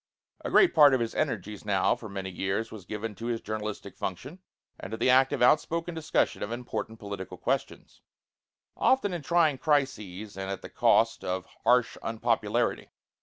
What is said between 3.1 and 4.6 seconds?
to his journalistic function,